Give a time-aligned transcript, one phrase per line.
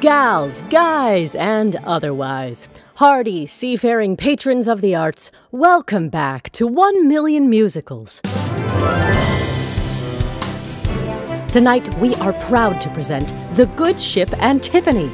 [0.00, 2.68] gals, guys, and otherwise.
[2.96, 8.20] Hardy, seafaring patrons of the arts, welcome back to 1 Million Musicals.
[11.52, 15.10] Tonight, we are proud to present The Good Ship Antiphony.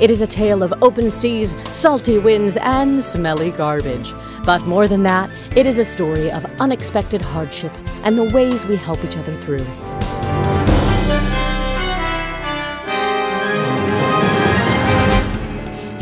[0.00, 4.12] It is a tale of open seas, salty winds, and smelly garbage.
[4.44, 7.72] But more than that, it is a story of unexpected hardship
[8.04, 9.66] and the ways we help each other through.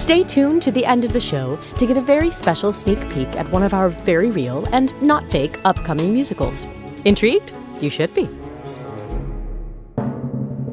[0.06, 3.26] Stay tuned to the end of the show to get a very special sneak peek
[3.34, 6.64] at one of our very real and not fake upcoming musicals.
[7.04, 7.52] Intrigued?
[7.80, 8.28] You should be.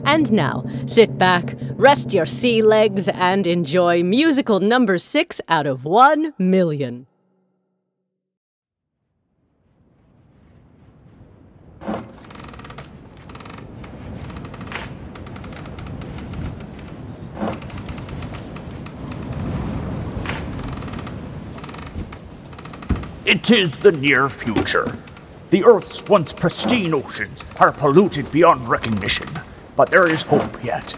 [0.05, 5.83] And now, sit back, rest your sea legs, and enjoy musical number six out of
[5.83, 7.07] one million.
[23.25, 24.97] It is the near future.
[25.49, 29.29] The Earth's once pristine oceans are polluted beyond recognition,
[29.77, 30.93] but there is hope yet.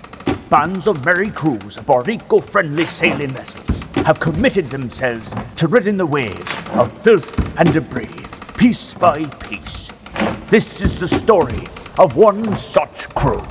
[0.50, 6.06] Bands of merry crews aboard eco friendly sailing vessels have committed themselves to ridding the
[6.08, 8.26] waves of filth and debris,
[8.58, 9.92] piece by piece.
[10.50, 11.68] This is the story
[12.00, 13.44] of one such crew.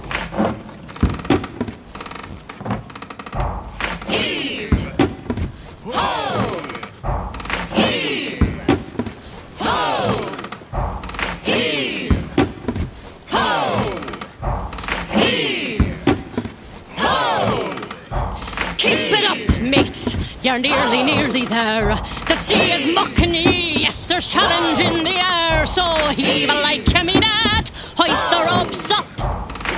[21.54, 21.94] Nearly there.
[22.26, 23.82] The sea is mocking ye.
[23.82, 25.66] Yes, there's challenge in the air.
[25.66, 27.70] So heave a like mean it.
[27.96, 29.06] Hoist the ropes up.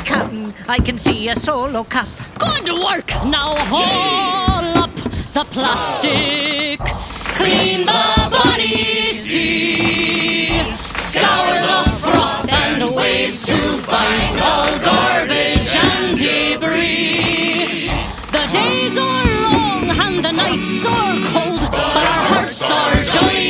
[0.05, 2.09] Captain, I can see a Solo cup.
[2.39, 3.09] Good work.
[3.25, 4.95] Now haul up
[5.35, 6.81] the plastic.
[7.37, 10.63] Clean the bonny sea.
[10.97, 15.46] Scour the froth and the waves to find all garbage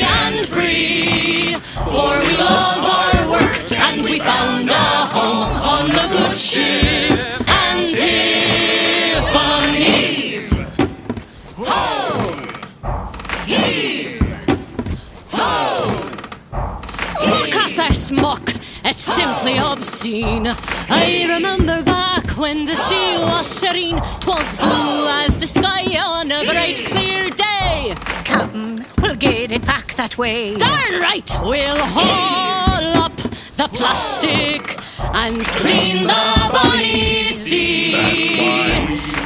[0.06, 1.56] and free.
[1.91, 7.12] For we love our work and we found a home on the good ship.
[7.49, 8.27] Antiphony.
[17.27, 18.53] Look at this muck!
[18.84, 20.47] It's simply obscene.
[20.88, 24.00] I remember back when the sea was serene.
[24.21, 27.94] 'Twas blue as the sky on a bright, clear day.
[28.25, 30.57] Captain, we'll get it back that way.
[30.57, 33.17] Darn right, we'll haul up
[33.57, 37.93] the plastic and clean the bonny sea.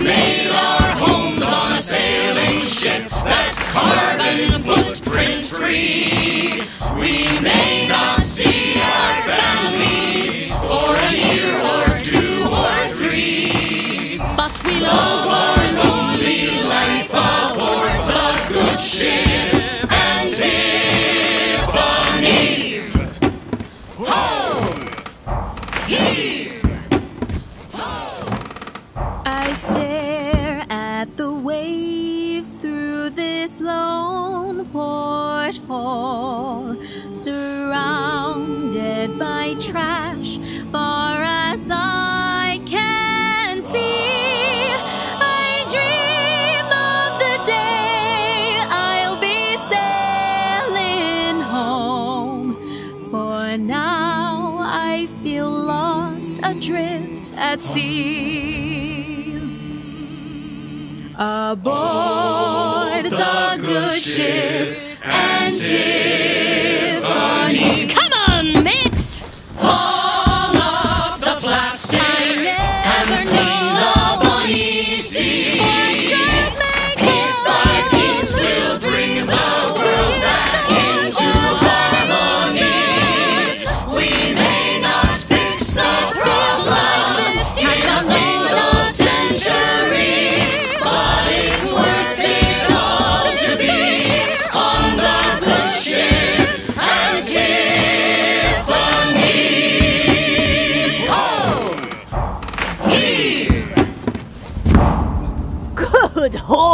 [0.02, 6.62] Made our homes on a sailing ship that's carbon footprint free.
[6.98, 14.80] We may not see our families for a year or two or three, but we
[14.80, 19.79] love our lonely life aboard the good ship
[33.50, 36.76] this lone porthole,
[37.12, 40.38] surrounded by trash
[40.70, 44.70] far as I can see.
[45.18, 52.54] I dream of the day I'll be sailing home.
[53.10, 58.49] For now, I feel lost adrift at sea.
[61.22, 65.60] Aboard the good ship Antiphony.
[67.88, 69.30] Come on, mates!
[69.58, 73.79] Haul up the plastic and clean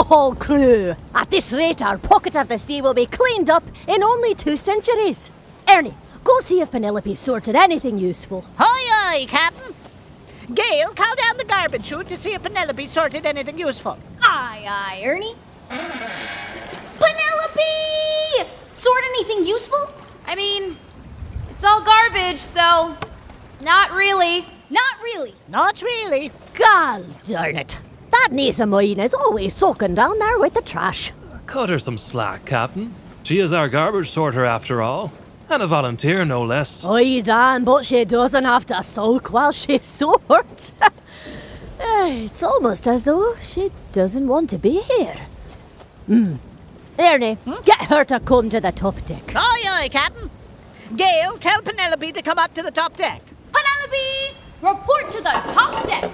[0.07, 0.95] Good haul, crew!
[1.17, 4.57] At this rate, our pocket of the sea will be cleaned up in only two
[4.57, 5.33] centuries.
[5.69, 8.45] Ernie, go see if Penelope sorted anything useful.
[8.57, 9.75] Aye, aye, Captain.
[10.55, 13.99] Gail, call down the garbage chute to see if Penelope sorted anything useful.
[14.23, 15.35] Aye, aye, Ernie.
[17.01, 18.49] Penelope!
[18.75, 19.91] Sort anything useful?
[20.25, 20.77] I mean,
[21.51, 22.97] it's all garbage, so
[23.61, 24.47] not really.
[24.71, 25.35] Not really.
[25.49, 26.31] Not really.
[26.55, 27.81] God darn it.
[28.11, 31.13] That niece of mine is always soaking down there with the trash.
[31.47, 32.95] Cut her some slack, Captain.
[33.23, 35.13] She is our garbage sorter after all.
[35.49, 36.85] And a volunteer, no less.
[36.85, 40.73] Aye, Dan, but she doesn't have to soak while she sorts.
[41.79, 45.27] Eh, it's almost as though she doesn't want to be here.
[46.07, 46.37] Hmm.
[46.99, 49.33] Ernie, get her to come to the top deck.
[49.37, 50.31] Aye, aye, Captain.
[50.97, 53.21] Gail, tell Penelope to come up to the top deck.
[53.53, 54.37] Penelope!
[54.63, 56.11] Report to the top deck!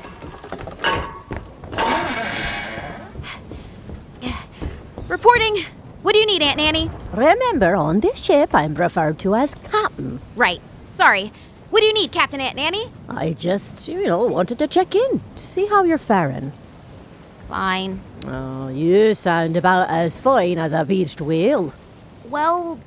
[5.09, 5.64] Reporting.
[6.03, 6.91] What do you need, Aunt Nanny?
[7.12, 10.20] Remember, on this ship, I'm referred to as Captain.
[10.35, 10.61] Right.
[10.91, 11.32] Sorry.
[11.70, 12.91] What do you need, Captain Aunt Nanny?
[13.09, 16.53] I just, you know, wanted to check in to see how you're faring.
[17.49, 18.00] Fine.
[18.26, 21.73] Oh, you sound about as fine as a beached whale.
[22.29, 22.81] Well,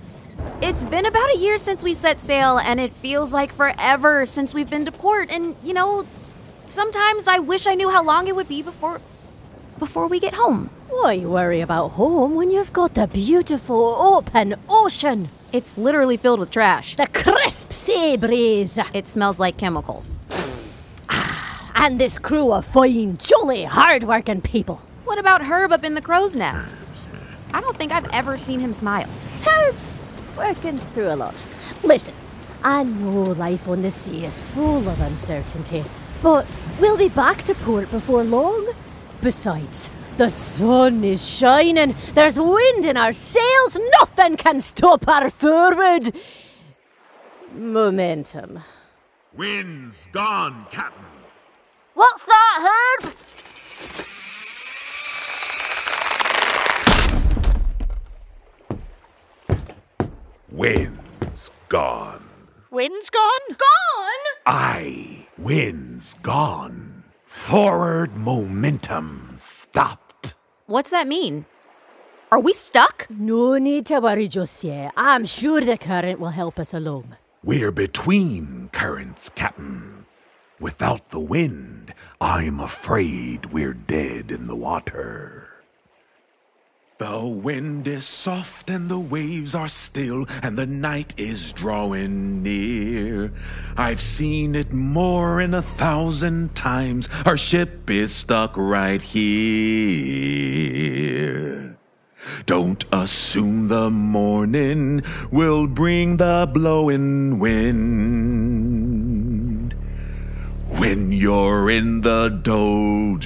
[0.62, 4.54] it's been about a year since we set sail, and it feels like forever since
[4.54, 5.30] we've been to port.
[5.32, 6.06] And you know,
[6.46, 9.00] sometimes I wish I knew how long it would be before
[9.80, 10.70] before we get home.
[10.90, 15.30] Why worry about home when you've got the beautiful open ocean?
[15.52, 16.96] It's literally filled with trash.
[16.96, 18.80] The crisp sea breeze.
[18.94, 20.20] It smells like chemicals.
[21.08, 24.82] Ah, and this crew of fine, jolly, hard-working people.
[25.04, 26.76] What about Herb up in the crow's nest?
[27.54, 29.08] I don't think I've ever seen him smile.
[29.44, 30.02] Herb's
[30.36, 31.42] working through a lot.
[31.84, 32.16] Listen,
[32.64, 35.84] I know life on the sea is full of uncertainty,
[36.24, 36.48] but
[36.80, 38.74] we'll be back to port before long.
[39.22, 46.14] Besides, the sun is shining, there's wind in our sails, nothing can stop our forward
[47.54, 48.60] momentum.
[49.34, 51.04] Wind's gone, Captain.
[51.94, 53.16] What's that, Herb?
[60.52, 62.24] Wind's gone.
[62.72, 63.48] Wind's gone?
[63.50, 64.26] Gone?
[64.46, 66.85] Aye, wind's gone.
[67.36, 70.34] Forward momentum stopped.
[70.66, 71.46] What's that mean?
[72.32, 73.06] Are we stuck?
[73.08, 74.94] No need to worry just yet.
[74.98, 77.18] I'm sure the current will help us along.
[77.44, 80.08] We're between currents, Captain.
[80.60, 85.45] Without the wind, I'm afraid we're dead in the water.
[86.98, 93.34] The wind is soft and the waves are still and the night is drawing near.
[93.76, 97.10] I've seen it more than a thousand times.
[97.26, 99.36] Our ship is stuck right here.
[102.46, 107.76] Don't assume the morning will bring the blowing wind.
[110.80, 113.26] When you're in the doldrums,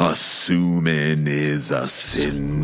[0.00, 2.62] assuming is a sin.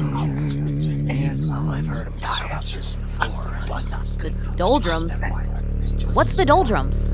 [4.19, 5.21] The doldrums.
[6.15, 7.11] What's the doldrums?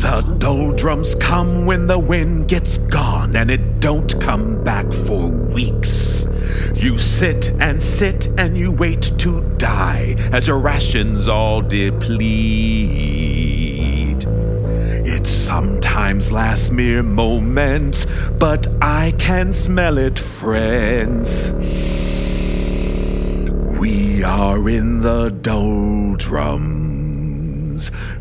[0.00, 6.26] The doldrums come when the wind gets gone and it don't come back for weeks.
[6.74, 13.49] You sit and sit and you wait to die as your rations all deplete.
[15.50, 18.06] It sometimes lasts mere moments,
[18.38, 21.52] but I can smell it, friends.
[23.80, 26.70] We are in the doldrums.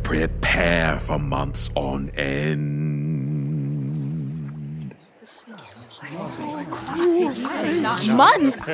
[0.01, 2.49] Prepare for months on end.
[8.07, 8.65] Months?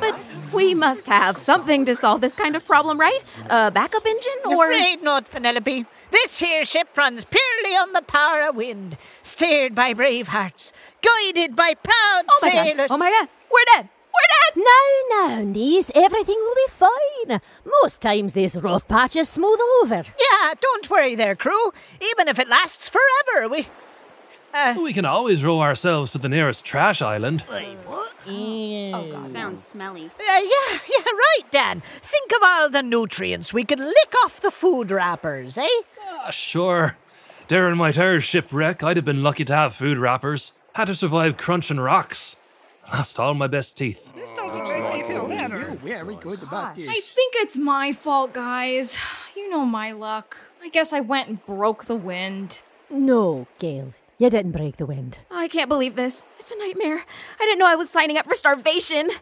[0.00, 0.18] But
[0.52, 3.22] we must have something to solve this kind of problem, right?
[3.48, 4.64] A backup engine or.
[4.64, 5.86] Afraid not, Penelope.
[6.12, 11.56] This here ship runs purely on the power of wind, steered by brave hearts, guided
[11.56, 12.88] by proud Oh sailors.
[12.88, 12.94] god!
[12.94, 13.28] Oh my god!
[13.50, 13.88] We're dead!
[14.14, 14.62] We're dead!
[14.62, 17.40] No, no, niece, everything will be fine.
[17.82, 19.94] Most times this rough patch is smooth over.
[20.04, 21.72] Yeah, don't worry there, crew.
[22.02, 23.66] Even if it lasts forever, we.
[24.78, 27.42] We can always row ourselves to the nearest trash island.
[27.42, 28.08] What?
[28.26, 30.06] Oh God, Sounds smelly.
[30.06, 30.40] Uh, yeah,
[30.88, 31.82] yeah, right, Dan.
[32.00, 35.66] Think of all the nutrients we could lick off the food wrappers, eh?
[36.08, 36.96] Ah, sure.
[37.48, 40.52] During my entire shipwreck, I'd have been lucky to have food wrappers.
[40.74, 42.36] Had to survive crunching rocks.
[42.92, 44.12] Lost all my best teeth.
[44.14, 45.78] This doesn't really feel better.
[45.84, 48.98] I think it's my fault, guys.
[49.36, 50.36] You know my luck.
[50.62, 52.62] I guess I went and broke the wind.
[52.90, 53.92] No, Gail,
[54.22, 55.18] You didn't break the wind.
[55.32, 56.22] I can't believe this.
[56.38, 57.02] It's a nightmare.
[57.40, 59.10] I didn't know I was signing up for starvation.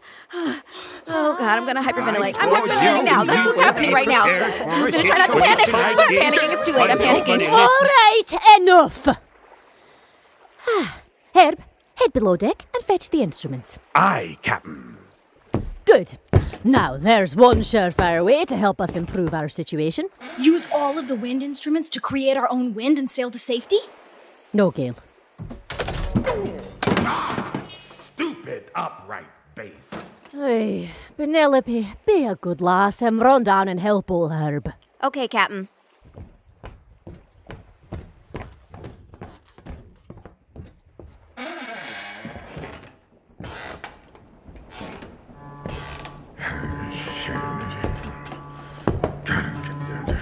[1.13, 2.37] Oh god, I'm gonna hyperventilate.
[2.39, 3.25] I'm hyperventilating now.
[3.25, 4.25] That's what's happening right now.
[4.25, 5.73] I'm gonna try not to panic.
[5.73, 6.53] I'm panicking.
[6.53, 6.91] It's too late.
[6.91, 7.49] I'm panicking.
[7.49, 9.09] All right, enough.
[11.35, 11.61] Herb,
[11.95, 13.79] head below deck and fetch the instruments.
[13.95, 14.99] Aye, Captain.
[15.87, 16.19] Good.
[16.63, 20.09] Now, there's one surefire way to help us improve our situation.
[20.39, 23.79] Use all of the wind instruments to create our own wind and sail to safety?
[24.53, 24.97] No, Gail.
[27.69, 29.91] Stupid upright bass.
[30.33, 34.73] Hey, Penelope, be a good lass and run down and help old Herb.
[35.05, 35.69] Okay, Captain.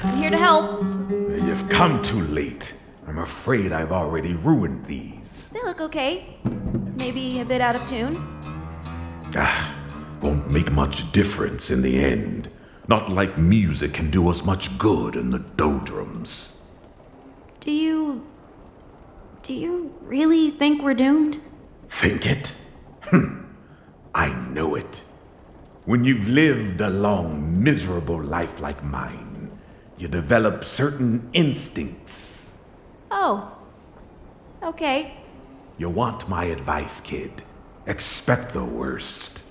[0.04, 0.82] I'm here to help.
[1.10, 2.74] You've come too late.
[3.18, 5.48] I'm afraid I've already ruined these.
[5.50, 6.36] They look okay.
[6.94, 8.16] Maybe a bit out of tune.
[9.34, 9.74] Ah,
[10.22, 12.48] won't make much difference in the end.
[12.86, 16.52] Not like music can do us much good in the doldrums.
[17.58, 18.24] Do you.
[19.42, 21.40] Do you really think we're doomed?
[21.88, 22.54] Think it?
[23.00, 23.52] Hm.
[24.14, 25.02] I know it.
[25.86, 29.50] When you've lived a long, miserable life like mine,
[29.96, 32.37] you develop certain instincts.
[33.10, 33.56] Oh.
[34.62, 35.14] Okay.
[35.78, 37.30] You want my advice, kid.
[37.86, 39.42] Expect the worst.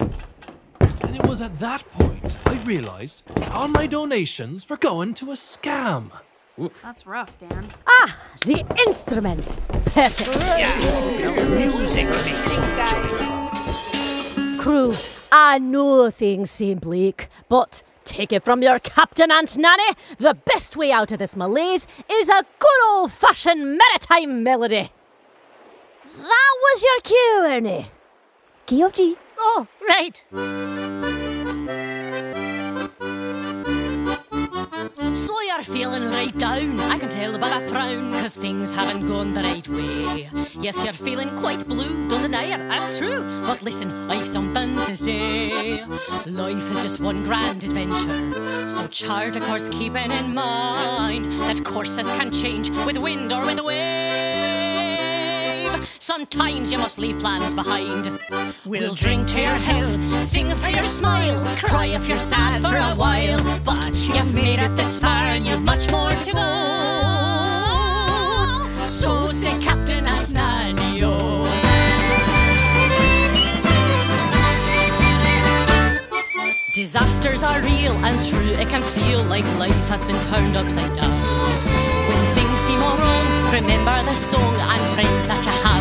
[0.00, 3.22] And it was at that point I realized
[3.52, 6.10] all my donations were going to a scam.
[6.82, 7.66] That's rough, Dan.
[7.86, 9.56] Ah, the instruments.
[9.68, 10.28] Perfect.
[10.58, 11.00] Yes,
[11.50, 14.62] Music makes me joyful.
[14.62, 14.94] Crew,
[15.30, 20.76] I know things seem bleak, but take it from your captain, Aunt Nanny, the best
[20.76, 24.90] way out of this malaise is a good old fashioned maritime melody.
[26.16, 27.90] That was your cue, Ernie.
[28.66, 29.16] Key of G.
[29.38, 30.97] Oh, right.
[35.58, 36.78] You're feeling right down.
[36.78, 40.30] I can tell by a frown, cause things haven't gone the right way.
[40.60, 43.24] Yes, you're feeling quite blue, don't deny it, that's true.
[43.42, 45.82] But listen, I've something to say.
[46.26, 48.68] Life is just one grand adventure.
[48.68, 53.60] So chart a course keeping in mind that courses can change with wind or with
[53.60, 54.27] wave.
[56.08, 58.18] Sometimes you must leave plans behind.
[58.64, 62.94] We'll drink to your health, sing for your smile, cry if you're sad for a
[62.94, 63.38] while.
[63.62, 66.40] But you've made it this far and you've much more to go.
[68.86, 71.46] So say Captain Asnanio.
[76.72, 81.20] Disasters are real and true, it can feel like life has been turned upside down.
[82.08, 85.77] When things seem all wrong, remember the song and friends that you have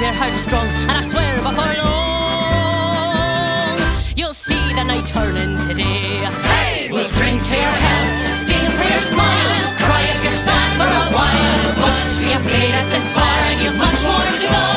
[0.00, 3.76] Your heart strong, and I swear before long,
[4.16, 6.24] you'll see the night turning today.
[6.48, 6.88] Hey!
[6.90, 11.12] We'll drink to your health, sing for your smile, cry if you're sad for a
[11.12, 11.76] while.
[11.84, 14.68] But you've made it this far, and you've much more to go.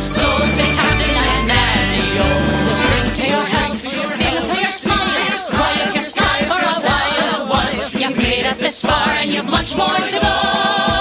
[0.00, 0.24] So
[0.56, 1.12] say Captain
[1.44, 6.56] Nanny-O, we'll drink to your health, sing for your smile, cry if you're sad for
[6.56, 7.52] a while.
[7.52, 7.68] But
[8.00, 10.93] you've made it this far, and you've much more to go.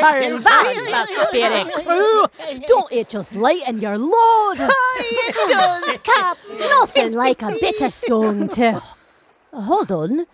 [0.00, 2.26] That's the spirit, crew.
[2.66, 4.56] Don't it just lighten your load?
[4.60, 6.38] it does, Cap.
[6.58, 8.82] Nothing like a bit of song to.
[9.52, 10.26] Hold on.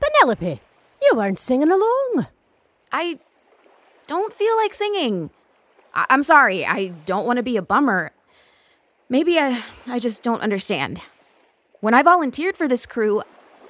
[0.00, 0.60] Penelope,
[1.02, 2.26] you weren't singing along.
[2.90, 3.18] I
[4.06, 5.30] don't feel like singing.
[5.94, 6.64] I- I'm sorry.
[6.66, 8.12] I don't want to be a bummer.
[9.08, 11.00] Maybe I, I just don't understand.
[11.80, 13.22] When I volunteered for this crew,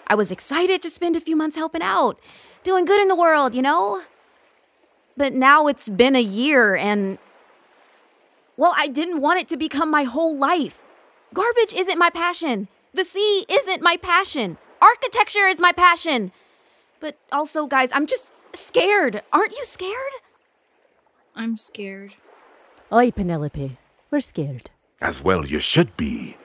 [0.07, 2.19] I was excited to spend a few months helping out,
[2.63, 4.03] doing good in the world, you know?
[5.17, 7.19] But now it's been a year and.
[8.57, 10.85] Well, I didn't want it to become my whole life.
[11.35, 12.69] Garbage isn't my passion.
[12.93, 14.59] The sea isn't my passion.
[14.81, 16.33] Architecture is my passion.
[17.01, 19.23] But also, guys, I'm just scared.
[19.33, 20.13] Aren't you scared?
[21.35, 22.15] I'm scared.
[22.93, 23.79] Oi, Penelope,
[24.11, 24.71] we're scared.
[25.01, 26.37] As well you should be.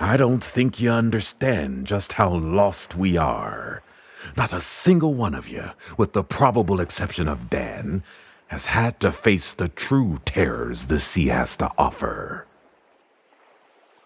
[0.00, 3.82] I don't think you understand just how lost we are.
[4.36, 8.02] Not a single one of you, with the probable exception of Dan,
[8.48, 12.46] has had to face the true terrors the sea has to offer.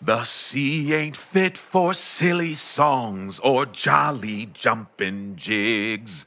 [0.03, 6.27] The sea ain't fit for silly songs or jolly jumping jigs.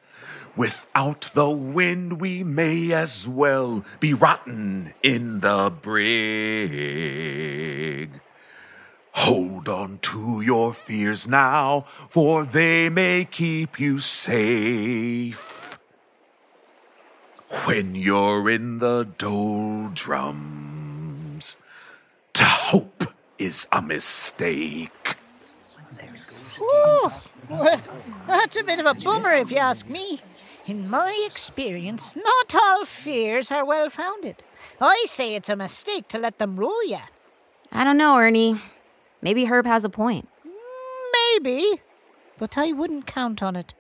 [0.56, 6.50] Without the wind, we may as well be rotten in the brig.
[9.18, 15.80] Hold on to your fears now, for they may keep you safe.
[17.66, 20.38] When you're in the doldrums,
[22.34, 25.16] to hope is a mistake.
[26.62, 27.10] Ooh,
[27.50, 27.82] well,
[28.28, 30.22] that's a bit of a bummer if you ask me.
[30.68, 34.44] In my experience, not all fears are well founded.
[34.80, 37.00] I say it's a mistake to let them rule you.
[37.72, 38.62] I don't know, Ernie.
[39.22, 40.30] Maybe Herb has a point.
[41.34, 41.82] Maybe,
[42.38, 43.74] but I wouldn't count on it.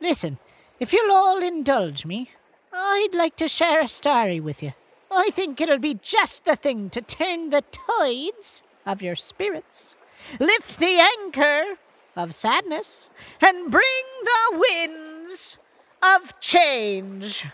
[0.00, 0.38] Listen,
[0.78, 2.30] if you'll all indulge me,
[2.72, 4.72] I'd like to share a story with you.
[5.10, 9.94] I think it'll be just the thing to turn the tides of your spirits,
[10.38, 11.78] lift the anchor
[12.16, 13.10] of sadness,
[13.40, 15.58] and bring the winds
[16.02, 17.44] of change.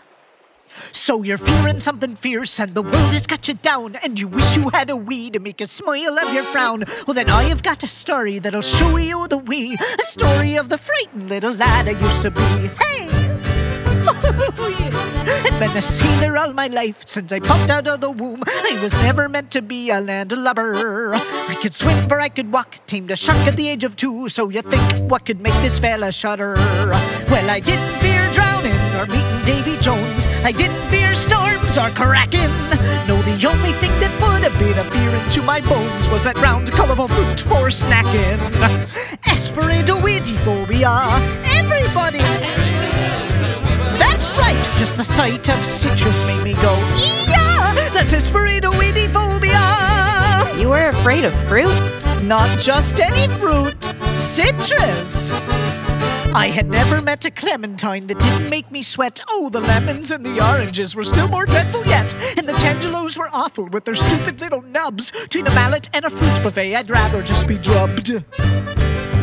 [0.91, 4.55] So you're fearing something fierce and the world has got you down and you wish
[4.55, 6.83] you had a wee to make a smile of your frown.
[7.05, 9.75] Well then I have got a story that'll show you the way.
[9.99, 12.41] A story of the frightened little lad I used to be.
[12.41, 13.07] Hey!
[14.59, 15.23] Oh, yes.
[15.23, 18.41] I've been a sailor all my life since I popped out of the womb.
[18.47, 21.13] I was never meant to be a landlubber.
[21.15, 24.29] I could swim or I could walk, tamed a shark at the age of two.
[24.29, 26.55] So you think what could make this fella shudder?
[26.55, 28.26] Well, I didn't fear
[28.97, 30.25] or meeting Davy Jones.
[30.43, 32.49] I didn't fear storms or cracking.
[33.07, 36.35] No, the only thing that put a bit of fear into my bones was that
[36.37, 38.37] round, colourful fruit for snacking.
[39.23, 41.21] Esperidoidophobia.
[41.55, 42.23] Everybody.
[43.97, 44.61] That's right.
[44.77, 46.75] Just the sight of citrus made me go,
[47.29, 47.73] yeah.
[47.93, 50.59] That's Esperidoidophobia.
[50.59, 51.71] You were afraid of fruit?
[52.23, 53.93] Not just any fruit.
[54.15, 55.31] Citrus.
[56.33, 59.21] I had never met a clementine that didn't make me sweat.
[59.29, 62.13] Oh, the lemons and the oranges were still more dreadful yet.
[62.37, 65.11] And the tangelos were awful with their stupid little nubs.
[65.11, 68.07] Between a mallet and a fruit buffet, I'd rather just be drubbed.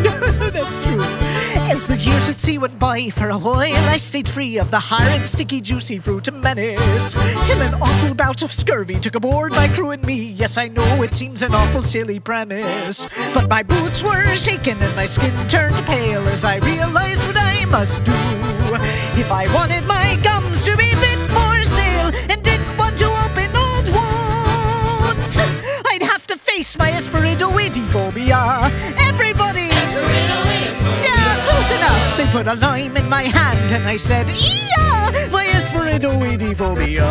[0.05, 1.34] That's true.
[1.67, 4.79] As the years at sea went by, for a while I stayed free of the
[4.79, 7.15] hard, sticky, juicy fruit menace.
[7.45, 10.35] Till an awful bout of scurvy took aboard my crew and me.
[10.37, 13.07] Yes, I know it seems an awful silly premise.
[13.33, 17.65] But my boots were shaking and my skin turned pale as I realized what I
[17.65, 18.13] must do.
[19.19, 23.51] If I wanted my gums to be fit for sale and didn't want to open
[23.57, 25.37] old wounds,
[25.91, 28.71] I'd have to face my Esperidoidophobia.
[32.35, 37.07] Put a lime in my hand and I said, Yeah, my Esperidoidophobia.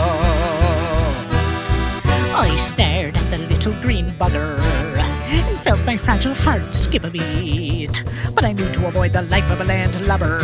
[2.36, 8.04] I stared at the little green bugger and felt my fragile heart skip a beat.
[8.36, 10.42] But I knew to avoid the life of a landlubber,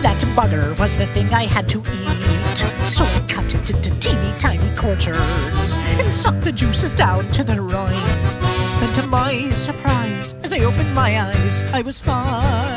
[0.00, 2.58] that bugger was the thing I had to eat.
[2.88, 7.60] So I cut it into teeny tiny quarters and sucked the juices down to the
[7.60, 8.16] rind.
[8.80, 12.75] Then, to my surprise, as I opened my eyes, I was fine.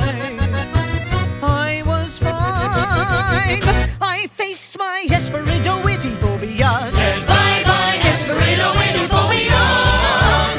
[4.01, 6.81] I faced my Esperidoidophobia.
[6.81, 9.61] Said bye bye, Esperidoidophobia.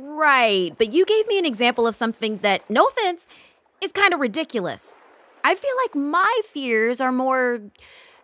[0.00, 3.26] Right, but you gave me an example of something that, no offense,
[3.80, 4.96] is kind of ridiculous.
[5.42, 7.60] I feel like my fears are more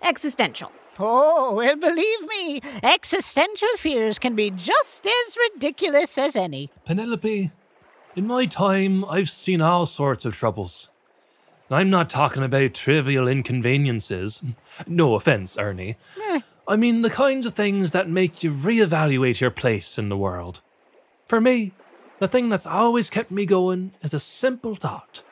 [0.00, 0.70] existential.
[1.00, 6.70] Oh, well, believe me, existential fears can be just as ridiculous as any.
[6.84, 7.50] Penelope,
[8.14, 10.90] in my time, I've seen all sorts of troubles.
[11.70, 14.44] I'm not talking about trivial inconveniences.
[14.86, 15.96] No offense, Ernie.
[16.20, 16.40] Eh.
[16.66, 20.60] I mean the kinds of things that make you reevaluate your place in the world.
[21.28, 21.72] For me,
[22.18, 25.22] the thing that's always kept me going is a simple thought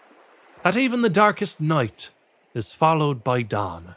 [0.64, 2.10] that even the darkest night
[2.54, 3.94] is followed by dawn.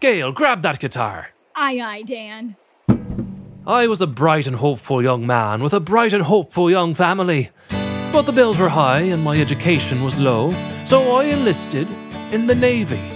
[0.00, 1.30] Gail, grab that guitar.
[1.54, 2.56] Aye, aye, Dan.
[3.66, 7.50] I was a bright and hopeful young man with a bright and hopeful young family.
[8.12, 10.50] But the bills were high and my education was low,
[10.84, 11.88] so I enlisted
[12.32, 13.13] in the Navy.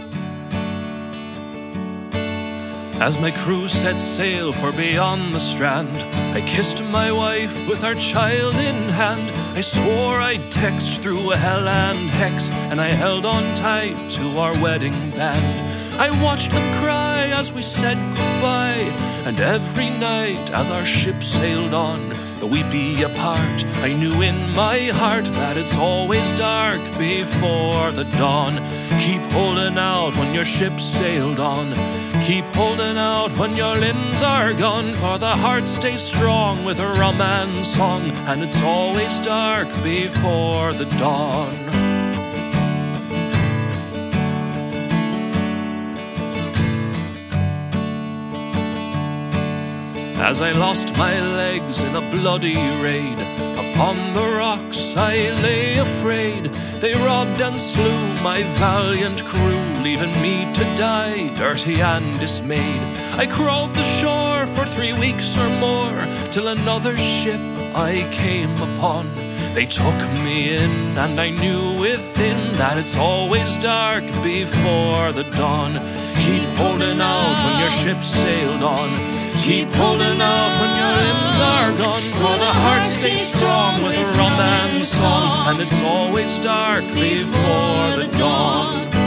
[3.00, 5.96] As my crew set sail for beyond the strand,
[6.36, 9.30] I kissed my wife with our child in hand.
[9.56, 14.52] I swore I'd text through hell and hex, and I held on tight to our
[14.60, 16.00] wedding band.
[16.00, 18.92] I watched them cry as we said goodbye.
[19.24, 22.00] And every night as our ship sailed on,
[22.40, 28.08] though we be apart, I knew in my heart that it's always dark before the
[28.16, 28.54] dawn.
[29.00, 31.72] Keep holding out when your ship sailed on.
[32.28, 36.86] Keep holding out when your limbs are gone, for the heart stays strong with a
[37.00, 41.54] rum and song, and it's always dark before the dawn.
[50.20, 53.18] As I lost my legs in a bloody raid,
[53.78, 56.44] upon the rocks I lay afraid.
[56.82, 62.82] They robbed and slew my valiant crew, leaving me to die dirty and dismayed.
[63.16, 65.96] I crawled the shore for three weeks or more,
[66.30, 67.40] till another ship
[67.74, 69.08] I came upon.
[69.54, 75.72] They took me in, and I knew within that it's always dark before the dawn.
[76.24, 78.88] Keep holding out when your ship sailed on.
[79.42, 84.32] Keep holding out when your limbs are gone, for the heart stays strong with rum
[84.32, 88.97] and song, and it's always dark before the dawn.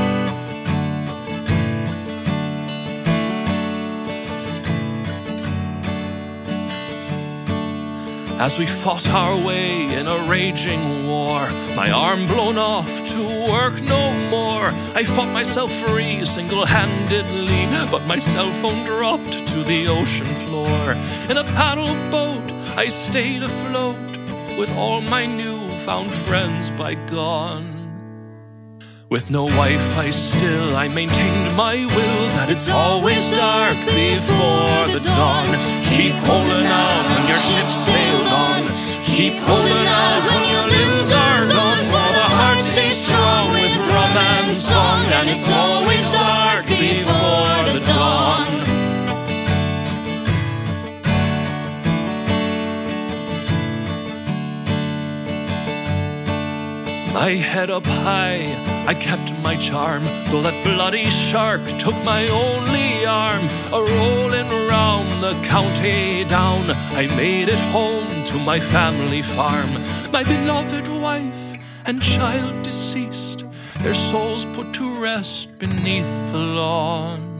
[8.42, 13.80] As we fought our way in a raging war, my arm blown off to work
[13.84, 14.66] no more.
[14.96, 20.94] I fought myself free single handedly, but my cell phone dropped to the ocean floor.
[21.30, 22.42] In a paddle boat,
[22.76, 24.18] I stayed afloat
[24.58, 27.81] with all my newfound friends by gone.
[29.12, 35.52] With no Wi-Fi still, I maintained my will that it's always dark before the dawn.
[35.92, 38.64] Keep holding out when your ship sailed on.
[39.04, 41.84] Keep holding out when your limbs are gone.
[41.92, 47.84] For the heart stays strong with rum and song, and it's always dark before the
[47.92, 48.48] dawn.
[57.14, 63.06] My head up high, I kept my charm, though that bloody shark took my only
[63.06, 63.48] arm.
[63.72, 69.72] A rolling round the County Down, I made it home to my family farm.
[70.12, 71.54] My beloved wife
[71.86, 73.46] and child deceased,
[73.82, 77.32] their souls put to rest beneath the lawn.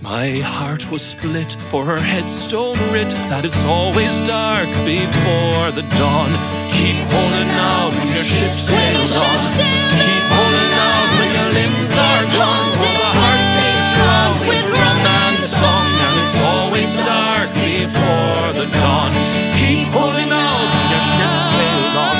[0.00, 6.61] My heart was split for her headstone writ that it's always dark before the dawn.
[6.82, 9.38] Keep holding out when your ship sails on.
[10.02, 12.74] Keep holding out when your limbs are gone.
[12.74, 18.66] For the heart stays strong with rum and song, and it's always dark before the
[18.82, 19.14] dawn.
[19.62, 22.18] Keep holding out when your ship sailed on.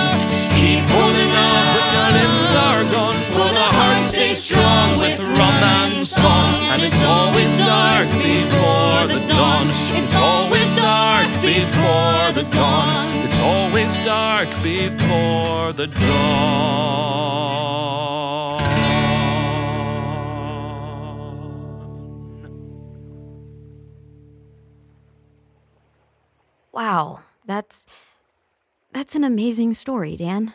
[0.55, 3.19] Keep holding out when your limbs are gone.
[3.35, 9.19] For the heart stays strong with rum and song, and it's always dark before the
[9.27, 9.92] dawn.
[11.45, 13.25] It's always dark before the dawn.
[13.25, 16.93] It's always dark before the dawn.
[26.71, 27.87] Wow, that's
[28.93, 30.55] that's an amazing story, Dan.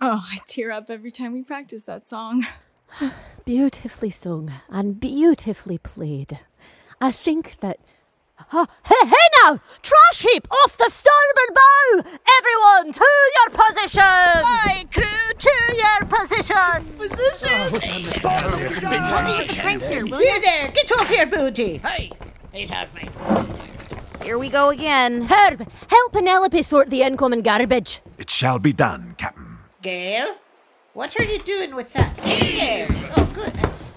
[0.00, 2.46] Oh, I tear up every time we practice that song.
[3.44, 6.40] Beautifully sung and beautifully played.
[6.98, 7.78] I think that.
[8.52, 9.60] Oh, hey, hey now!
[9.82, 12.18] Trash heap off the starboard bow!
[12.38, 14.44] Everyone to your positions!
[14.44, 16.84] My crew to your position!
[18.24, 18.58] Oh,
[20.20, 21.78] you there, get off here, booty!
[21.78, 22.10] Hey,
[22.52, 23.08] he's off me.
[24.24, 25.22] Here we go again.
[25.22, 28.00] Herb, help Penelope sort the incoming garbage.
[28.18, 29.58] It shall be done, Captain.
[29.82, 30.36] Gail,
[30.92, 32.16] what are you doing with that?
[32.18, 32.88] There.
[33.16, 33.92] Oh, goodness.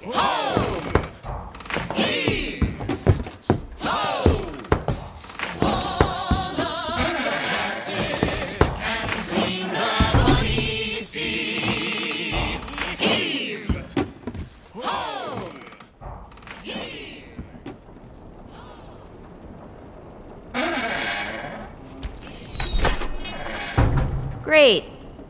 [24.49, 24.85] Great.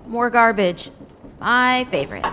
[0.08, 0.91] More garbage.
[1.41, 2.25] My favorite.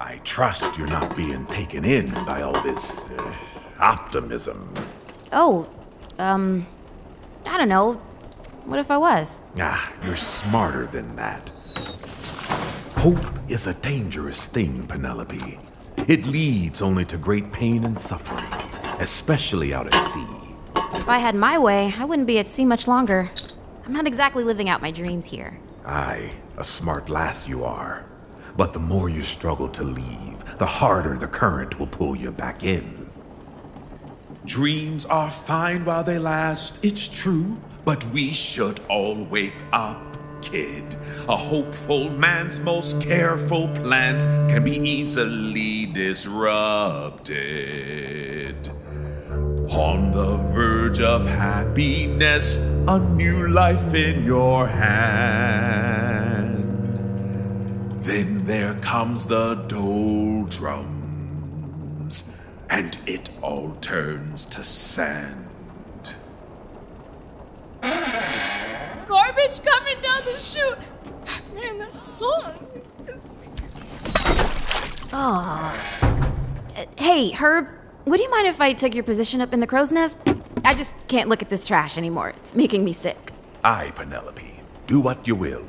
[0.00, 3.34] I trust you're not being taken in by all this uh,
[3.80, 4.72] optimism.
[5.32, 5.68] Oh,
[6.20, 6.64] um,
[7.44, 7.94] I don't know.
[8.64, 9.42] What if I was?
[9.58, 11.50] Ah, you're smarter than that.
[12.98, 15.58] Hope is a dangerous thing, Penelope.
[16.06, 18.46] It leads only to great pain and suffering,
[19.00, 20.41] especially out at sea.
[21.02, 23.28] If I had my way, I wouldn't be at sea much longer.
[23.84, 25.58] I'm not exactly living out my dreams here.
[25.84, 28.04] Aye, a smart lass you are.
[28.56, 32.62] But the more you struggle to leave, the harder the current will pull you back
[32.62, 33.10] in.
[34.46, 40.94] Dreams are fine while they last, it's true, but we should all wake up, kid.
[41.28, 47.32] A hopeful man's most careful plans can be easily disrupted.
[49.72, 56.68] On the verge of happiness, a new life in your hand.
[57.96, 60.92] Then there comes the doldrums,
[62.68, 65.48] and it all turns to sand.
[67.80, 70.78] Garbage coming down the chute.
[71.54, 72.52] Man, that song.
[75.14, 75.72] Oh.
[76.98, 77.68] Hey, Herb,
[78.04, 80.18] would you mind if I took your position up in the crow's nest?
[80.64, 82.30] I just can't look at this trash anymore.
[82.30, 83.32] It's making me sick.
[83.64, 84.60] Aye, Penelope.
[84.86, 85.64] Do what you will.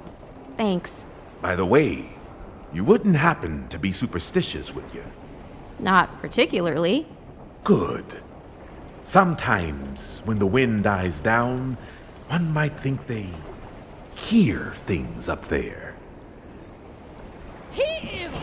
[0.58, 1.06] Thanks.
[1.42, 2.10] By the way,
[2.74, 5.04] you wouldn't happen to be superstitious, would you?
[5.80, 7.06] Not particularly.
[7.64, 8.06] Good.
[9.06, 11.78] Sometimes, when the wind dies down,
[12.28, 13.28] one might think they
[14.16, 15.83] hear things up there.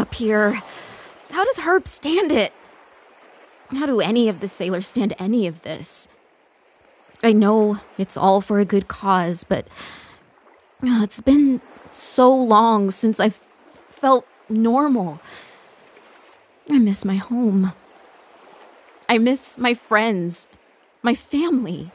[0.00, 0.62] up here.
[1.30, 2.52] How does Herb stand it?
[3.70, 6.08] How do any of the sailors stand any of this?
[7.22, 9.68] I know it's all for a good cause, but
[10.82, 11.60] uh, it's been
[11.92, 13.38] so long since I've
[13.90, 15.20] felt normal.
[16.70, 17.72] I miss my home.
[19.08, 20.46] I miss my friends,
[21.02, 21.90] my family.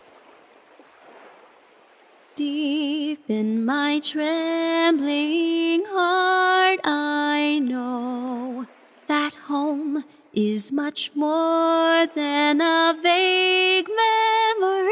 [2.35, 8.65] Deep in my trembling heart, I know
[9.07, 14.91] that home is much more than a vague memory.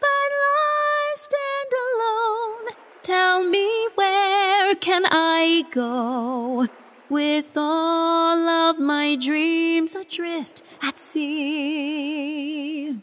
[0.00, 6.66] But lost and alone, tell me where can I go
[7.08, 12.98] with all of my dreams adrift at sea?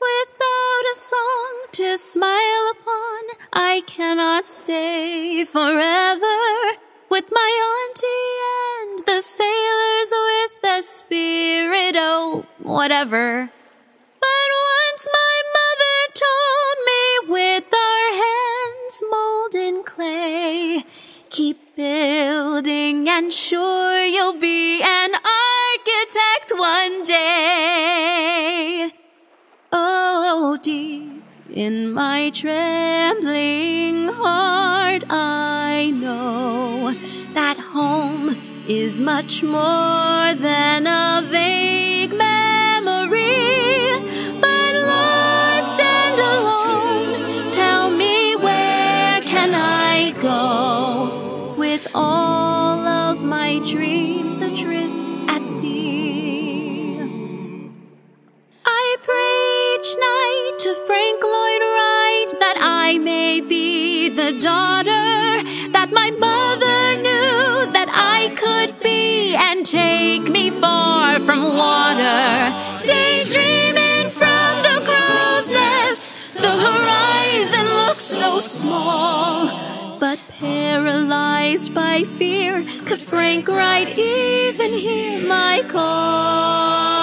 [0.00, 6.76] Without a song to smile upon, I cannot stay forever
[7.08, 8.36] with my auntie
[8.68, 13.50] and the sailors with the spirit, oh, whatever.
[14.20, 20.84] But once my mother told me with our hands mold in clay,
[21.30, 28.92] keep building and sure you'll be an architect one day.
[31.56, 36.94] In my trembling heart, I know
[37.32, 38.36] that home
[38.68, 43.88] is much more than a vague memory.
[44.38, 54.42] But lost and alone, tell me where can I go with all of my dreams
[54.42, 57.00] adrift at sea?
[58.66, 59.46] I pray
[59.80, 61.45] each night to Frank Lloyd
[62.88, 65.08] I may be the daughter
[65.74, 72.54] that my mother knew that I could be and take me far from water.
[72.86, 79.98] Daydreaming from the crow's nest, the horizon looks so small.
[79.98, 86.95] But paralyzed by fear, could Frank Wright even hear my call?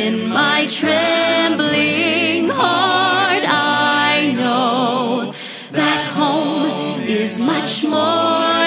[0.00, 5.34] In my trembling heart, I know
[5.72, 8.59] that home is much more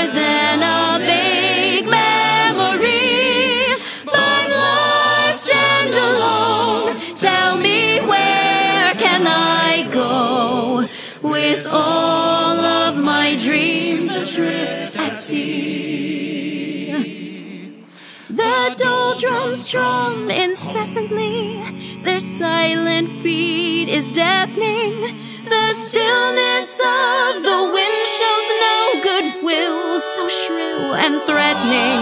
[19.14, 21.62] Doldrums drum incessantly,
[22.02, 25.02] their silent beat is deafening.
[25.44, 32.02] The stillness of the wind shows no goodwill, so shrill and threatening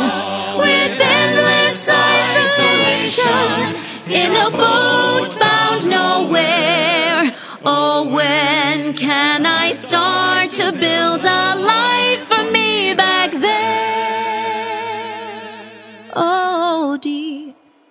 [0.58, 3.76] with endless isolation
[4.10, 7.36] in a boat bound nowhere.
[7.65, 12.21] Oh, when can I start to build a life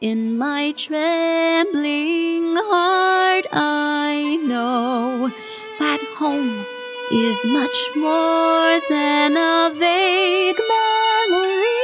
[0.00, 5.30] in my trembling heart, I know
[5.78, 6.64] that home
[7.12, 11.76] is much more than a vague memory.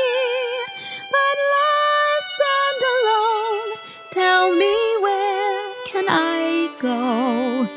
[1.13, 3.71] But lost and alone,
[4.11, 7.69] tell me where can I go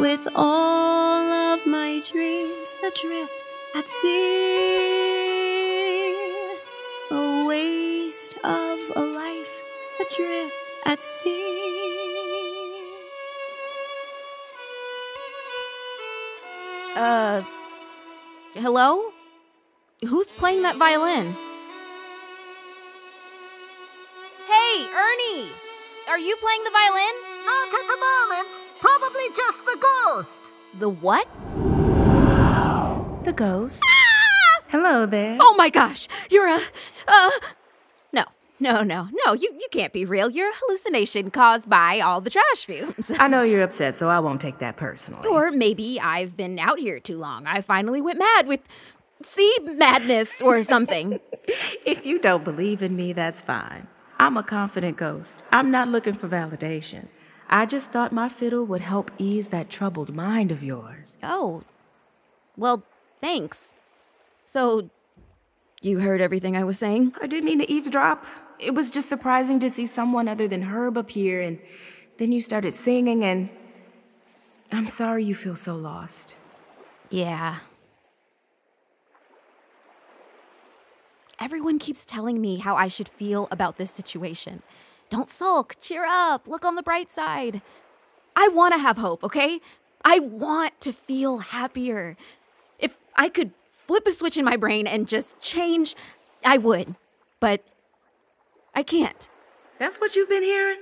[0.00, 1.22] with all
[1.54, 3.38] of my dreams adrift
[3.76, 5.04] at sea?
[7.12, 9.43] A waste of a life
[10.14, 10.54] adrift
[10.86, 11.30] at sea.
[16.96, 17.42] Uh,
[18.54, 19.12] hello?
[20.06, 21.34] Who's playing that violin?
[24.46, 25.48] Hey, Ernie!
[26.08, 27.14] Are you playing the violin?
[27.46, 28.48] Not at the moment.
[28.80, 30.50] Probably just the ghost.
[30.78, 31.26] The what?
[33.24, 33.82] The ghost.
[34.68, 35.38] Hello there.
[35.40, 36.08] Oh my gosh!
[36.30, 36.60] You're a.
[37.08, 37.30] Uh.
[38.64, 39.34] No, no, no.
[39.34, 40.30] You, you can't be real.
[40.30, 43.12] You're a hallucination caused by all the trash fumes.
[43.18, 45.28] I know you're upset, so I won't take that personally.
[45.28, 47.46] Or maybe I've been out here too long.
[47.46, 48.60] I finally went mad with
[49.22, 51.20] sea madness or something.
[51.84, 53.86] if you don't believe in me, that's fine.
[54.18, 55.42] I'm a confident ghost.
[55.52, 57.08] I'm not looking for validation.
[57.50, 61.18] I just thought my fiddle would help ease that troubled mind of yours.
[61.22, 61.64] Oh.
[62.56, 62.82] Well,
[63.20, 63.74] thanks.
[64.46, 64.88] So,
[65.82, 67.12] you heard everything I was saying?
[67.20, 68.24] I didn't mean to eavesdrop.
[68.58, 71.58] It was just surprising to see someone other than Herb appear, and
[72.18, 73.48] then you started singing, and
[74.72, 76.36] I'm sorry you feel so lost.
[77.10, 77.58] Yeah.
[81.40, 84.62] Everyone keeps telling me how I should feel about this situation.
[85.10, 87.60] Don't sulk, cheer up, look on the bright side.
[88.36, 89.60] I want to have hope, okay?
[90.04, 92.16] I want to feel happier.
[92.78, 95.94] If I could flip a switch in my brain and just change,
[96.44, 96.94] I would.
[97.40, 97.64] But
[98.74, 99.28] I can't.
[99.78, 100.78] That's what you've been hearing?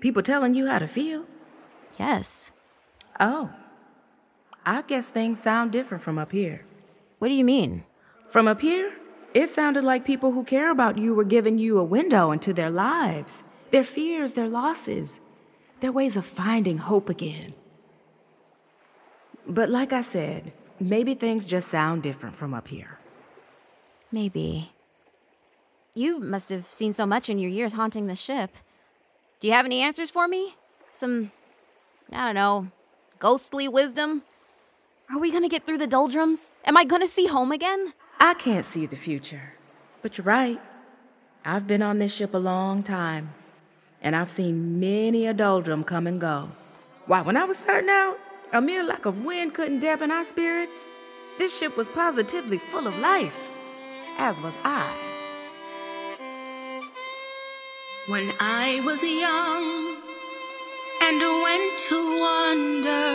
[0.00, 1.26] People telling you how to feel?
[1.98, 2.50] Yes.
[3.18, 3.50] Oh.
[4.64, 6.64] I guess things sound different from up here.
[7.18, 7.84] What do you mean?
[8.28, 8.92] From up here,
[9.34, 12.70] it sounded like people who care about you were giving you a window into their
[12.70, 15.20] lives, their fears, their losses,
[15.80, 17.54] their ways of finding hope again.
[19.46, 22.98] But like I said, maybe things just sound different from up here.
[24.12, 24.72] Maybe.
[25.94, 28.56] You must have seen so much in your years haunting the ship.
[29.40, 30.54] Do you have any answers for me?
[30.92, 31.32] Some,
[32.12, 32.68] I don't know,
[33.18, 34.22] ghostly wisdom?
[35.10, 36.52] Are we gonna get through the doldrums?
[36.64, 37.94] Am I gonna see home again?
[38.20, 39.54] I can't see the future.
[40.02, 40.60] But you're right.
[41.44, 43.34] I've been on this ship a long time,
[44.02, 46.50] and I've seen many a doldrum come and go.
[47.06, 48.18] Why, when I was starting out,
[48.52, 50.78] a mere lack of wind couldn't dampen our spirits.
[51.38, 53.36] This ship was positively full of life,
[54.18, 55.09] as was I.
[58.10, 59.96] When I was young
[61.00, 63.14] and went to wander,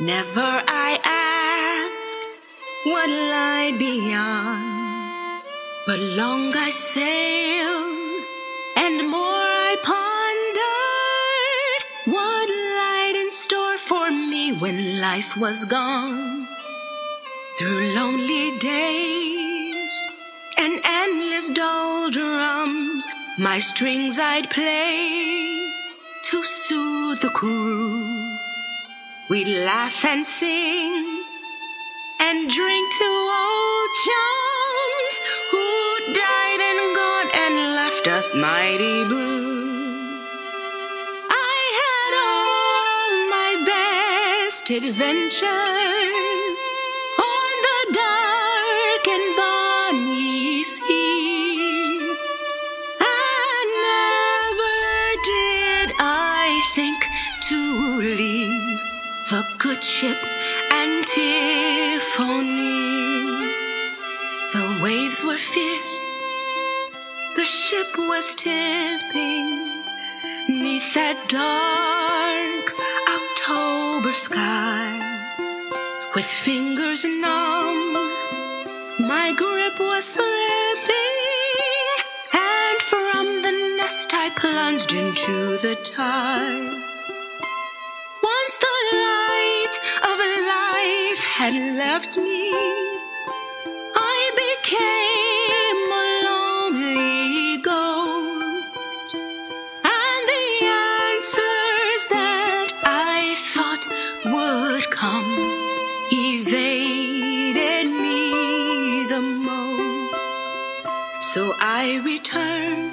[0.00, 2.38] never I asked
[2.86, 5.42] what lied beyond.
[5.86, 8.24] But long I sailed
[8.78, 11.82] and more I pondered
[12.14, 12.48] what
[12.80, 16.46] lied in store for me when life was gone.
[17.58, 19.92] Through lonely days
[20.56, 23.06] and endless doldrums,
[23.38, 25.70] my strings I'd play
[26.24, 28.38] to soothe the crew.
[29.28, 31.22] We'd laugh and sing
[32.18, 35.14] and drink to old chums
[35.50, 39.66] who died and gone and left us mighty blue.
[41.28, 45.85] I had all my best adventures
[59.76, 60.16] the good ship
[60.72, 61.26] Antiphony.
[64.52, 66.20] The waves were fierce,
[67.36, 69.46] the ship was tipping
[70.48, 72.72] neath that dark
[73.16, 75.02] October sky.
[76.14, 77.92] With fingers numb,
[79.06, 81.16] my grip was slipping,
[82.32, 86.95] and from the nest I plunged into the tide.
[91.96, 92.50] left me,
[93.94, 99.14] I became a lonely ghost.
[99.14, 100.48] And the
[101.06, 103.84] answers that I thought
[104.34, 105.30] would come
[106.12, 111.24] evaded me the most.
[111.32, 112.92] So I returned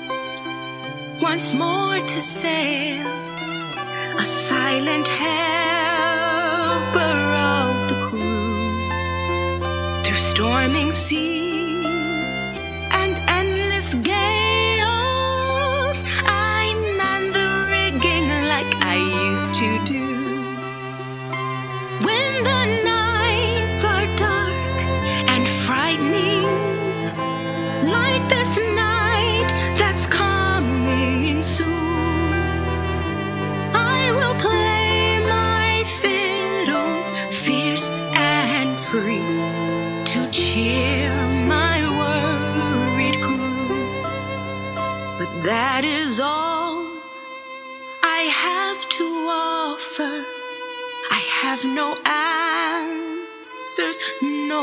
[1.22, 3.06] once more to sail
[4.18, 5.63] a silent head.
[10.34, 11.43] Storming seas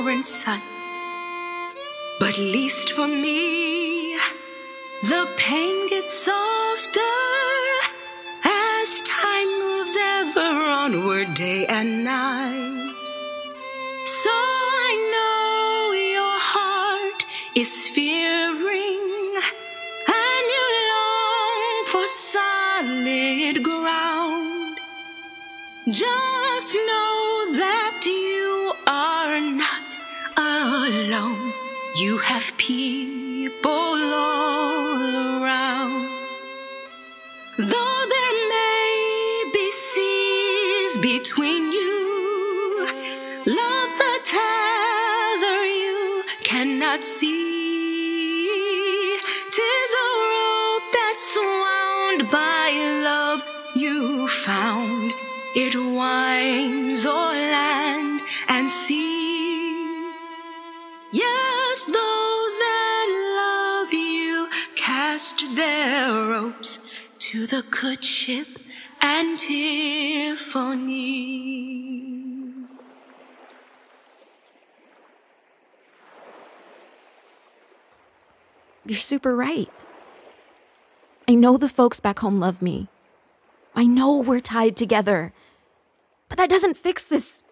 [0.00, 1.08] nor insights.
[2.18, 4.14] But least for me,
[5.02, 7.00] the pain gets softer
[8.44, 12.94] as time moves ever onward, day and night.
[14.22, 17.24] So I know your heart
[17.56, 19.04] is fearing,
[20.22, 24.78] and you long for solid ground.
[25.88, 28.39] Just know that you
[31.10, 31.52] alone.
[31.96, 33.19] You have people
[67.50, 68.46] the good ship
[69.02, 70.36] Antiphony.
[78.86, 79.68] You're super right.
[81.28, 82.88] I know the folks back home love me.
[83.74, 85.32] I know we're tied together.
[86.28, 87.42] But that doesn't fix this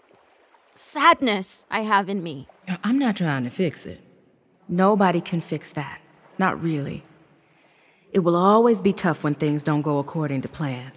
[0.72, 2.46] sadness I have in me.
[2.84, 4.01] I'm not trying to fix it.
[4.68, 6.01] Nobody can fix that.
[6.38, 7.05] Not really.
[8.12, 10.92] It will always be tough when things don't go according to plan.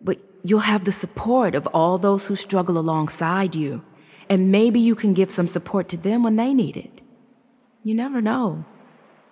[0.00, 3.82] But you'll have the support of all those who struggle alongside you,
[4.28, 7.00] and maybe you can give some support to them when they need it.
[7.82, 8.64] You never know.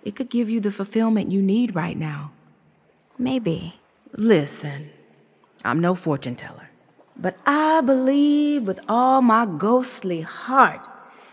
[0.03, 2.31] It could give you the fulfillment you need right now.
[3.17, 3.75] Maybe.
[4.13, 4.89] Listen,
[5.63, 6.69] I'm no fortune teller,
[7.15, 10.87] but I believe with all my ghostly heart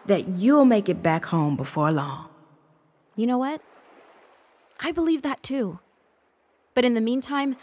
[0.06, 2.28] that you'll make it back home before long.
[3.16, 3.60] You know what?
[4.80, 5.80] I believe that too.
[6.74, 7.56] But in the meantime,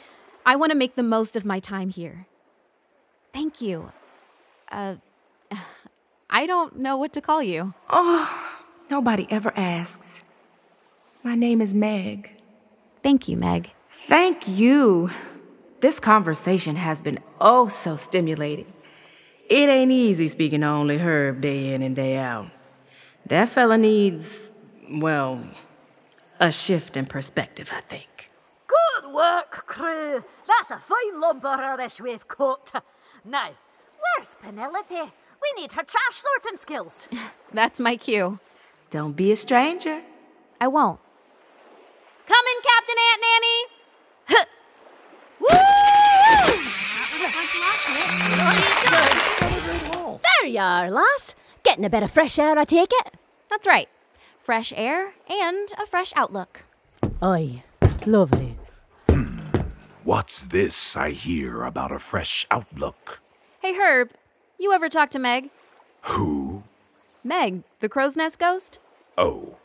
[0.45, 2.28] I want to make the most of my time here.
[3.34, 3.91] Thank you.
[4.72, 4.95] Uh,
[6.30, 7.74] I don't know what to call you.
[7.89, 8.55] Oh,
[8.89, 10.24] nobody ever asks.
[11.24, 12.32] My name is Meg.
[13.01, 13.72] Thank you, Meg.
[14.07, 15.09] Thank you.
[15.80, 18.72] This conversation has been oh so stimulating.
[19.49, 22.47] It ain't easy speaking to only Herb day in and day out.
[23.28, 24.51] That fella needs,
[24.89, 25.43] well,
[26.39, 28.29] a shift in perspective, I think.
[28.67, 30.23] Good work, crew.
[30.47, 32.83] That's a fine lump of rubbish we've cut.
[33.23, 33.51] Now,
[33.99, 35.11] where's Penelope?
[35.41, 37.07] We need her trash sorting skills.
[37.51, 38.39] That's my cue.
[38.89, 40.01] Don't be a stranger.
[40.59, 40.99] I won't.
[42.25, 43.65] Coming, Captain Aunt Nanny!
[45.39, 45.75] Woo!
[50.23, 51.36] There you are, lass.
[51.63, 53.13] Getting a bit of fresh air, I take it.
[53.49, 53.89] That's right.
[54.46, 56.66] Fresh air and a fresh outlook.
[57.20, 57.64] Aye,
[58.06, 58.56] lovely.
[59.10, 59.39] Hmm,
[60.04, 63.22] what's this I hear about a fresh outlook?
[63.60, 64.12] Hey, Herb,
[64.60, 65.50] you ever talk to Meg?
[66.04, 66.62] Who?
[67.24, 68.78] Meg, the crow's nest ghost?
[69.18, 69.58] Oh.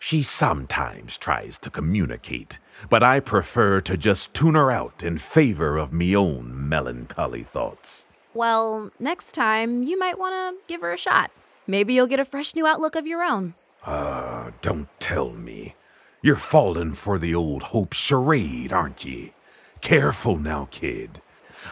[0.00, 2.58] She sometimes tries to communicate,
[2.90, 8.08] but I prefer to just tune her out in favor of me own melancholy thoughts.
[8.34, 11.30] Well, next time you might want to give her a shot.
[11.68, 13.54] Maybe you'll get a fresh new outlook of your own.
[13.86, 15.74] Ah, don't tell me.
[16.22, 19.32] You're falling for the old hope charade, aren't ye?
[19.80, 21.20] Careful now, kid.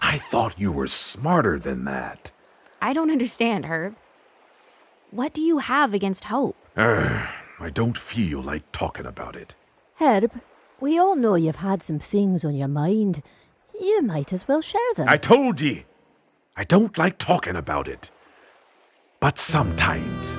[0.03, 2.33] I thought you were smarter than that.
[2.83, 3.95] I don't understand, Herb.
[5.11, 6.57] What do you have against hope?
[6.77, 9.55] Urgh, I don't feel like talking about it.
[9.97, 10.41] Herb,
[10.81, 13.23] we all know you've had some things on your mind.
[13.79, 15.09] You might as well share them.
[15.09, 15.85] I told ye!
[16.57, 18.11] I don't like talking about it.
[19.21, 20.37] But sometimes,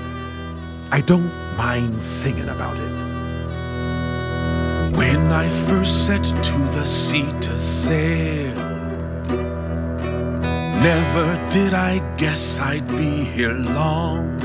[0.93, 2.91] I don't mind singing about it.
[4.97, 8.53] When I first set to the sea to sail,
[10.83, 14.37] never did I guess I'd be here long.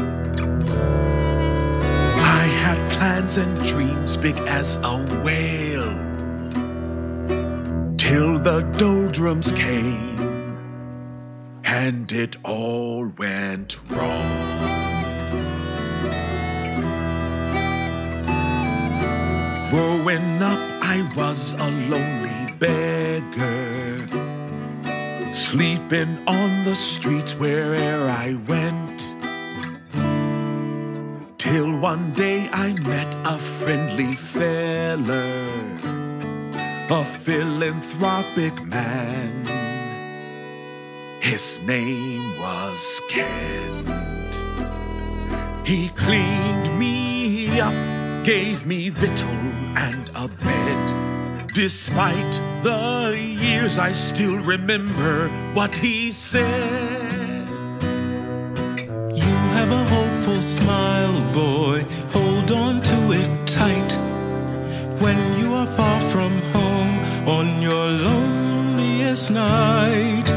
[2.16, 5.96] I had plans and dreams big as a whale,
[7.96, 10.16] till the doldrums came
[11.64, 14.85] and it all went wrong.
[19.70, 24.06] Growing up, I was a lonely beggar,
[25.32, 29.14] sleeping on the streets where'er I went.
[31.36, 35.50] Till one day I met a friendly feller,
[36.88, 39.44] a philanthropic man.
[41.20, 43.88] His name was Kent.
[45.66, 47.95] He cleaned me up
[48.26, 49.30] gave me victual
[49.78, 51.46] and a bed.
[51.54, 57.48] Despite the years, I still remember what he said.
[59.14, 61.86] You have a hopeful smile, boy.
[62.10, 63.92] Hold on to it tight.
[65.00, 66.98] When you are far from home
[67.28, 70.28] on your loneliest night,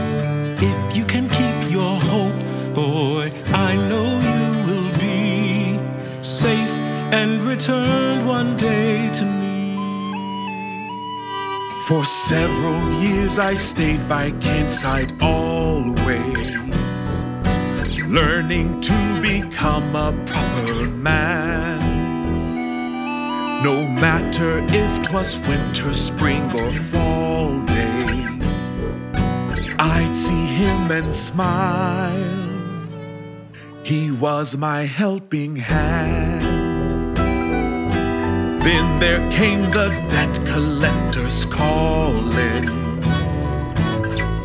[0.62, 2.40] if you can keep your hope,
[2.76, 5.80] boy, I know you will be
[6.22, 6.69] safe
[7.12, 9.76] and returned one day to me.
[11.88, 16.22] For several years I stayed by Kent's side always,
[18.08, 21.80] learning to become a proper man.
[23.64, 28.64] No matter if 'twas winter, spring, or fall days,
[29.80, 32.38] I'd see him and smile.
[33.84, 36.49] He was my helping hand.
[38.62, 42.66] Then there came the debt collectors calling.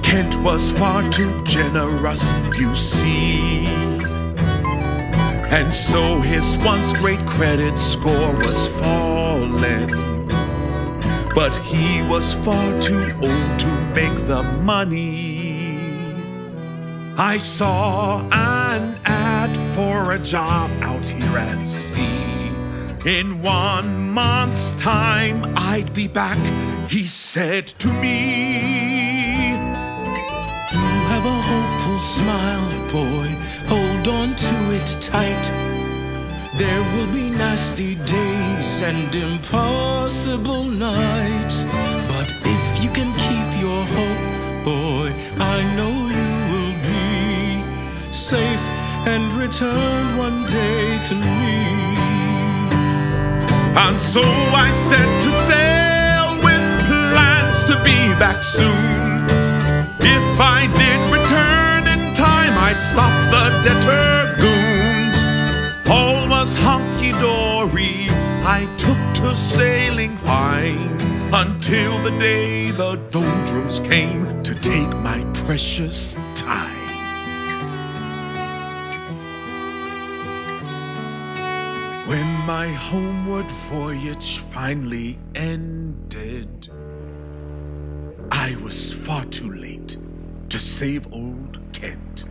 [0.03, 3.67] Kent was far too generous, you see.
[5.51, 9.89] And so his once great credit score was falling.
[11.35, 15.35] But he was far too old to make the money.
[17.17, 22.51] I saw an ad for a job out here at sea.
[23.05, 26.39] In one month's time, I'd be back,
[26.89, 29.51] he said to me.
[30.71, 33.29] You have a hopeful smile, boy.
[33.67, 35.45] Hold on to it tight.
[36.57, 41.65] There will be nasty days and impossible nights.
[42.13, 48.67] But if you can keep your hope, boy, I know you will be safe
[49.13, 51.94] and returned one day to me.
[53.77, 59.25] And so I set to sail with plans to be back soon.
[60.01, 65.17] If I did return in time, I'd stop the debtor goons.
[65.91, 68.07] All was hunky dory.
[68.47, 70.97] I took to sailing fine
[71.33, 76.84] until the day the doldrums came to take my precious time.
[82.47, 86.69] My homeward voyage finally ended,
[88.31, 89.97] I was far too late
[90.51, 92.27] to save old Kent.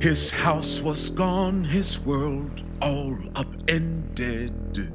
[0.00, 4.94] His house was gone, his world all upended.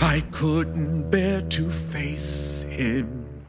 [0.00, 3.44] I couldn't bear to face him,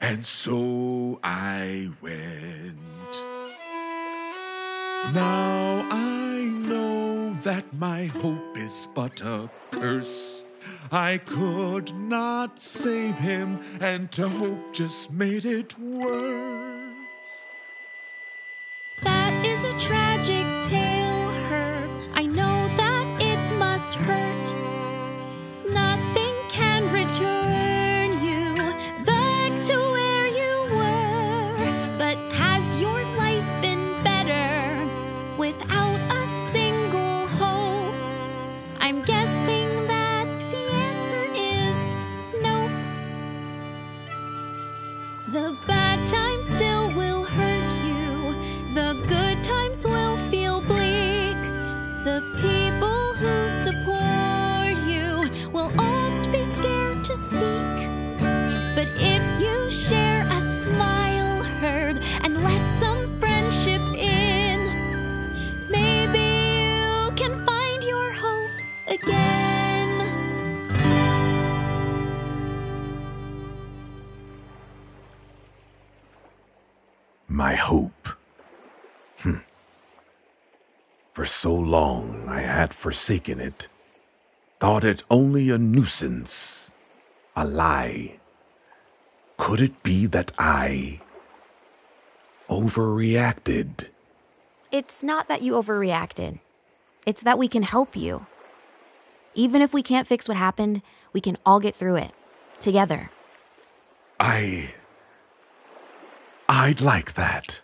[0.00, 2.78] and so I went.
[5.12, 6.15] Now I
[7.46, 10.44] that my hope is but a curse.
[10.90, 16.90] I could not save him, and to hope just made it worse.
[19.04, 20.55] That is a tragic
[81.36, 83.68] so long I had forsaken it,
[84.58, 86.70] thought it only a nuisance,
[87.36, 88.18] a lie.
[89.36, 91.00] Could it be that I
[92.48, 93.88] overreacted?
[94.72, 96.40] It's not that you overreacted,
[97.04, 98.26] it's that we can help you.
[99.34, 100.80] Even if we can't fix what happened,
[101.12, 102.12] we can all get through it
[102.60, 103.10] together.
[104.18, 104.70] I.
[106.48, 107.60] I'd like that.